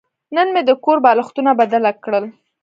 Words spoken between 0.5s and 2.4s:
مې د کور بالښتونه بدله کړل.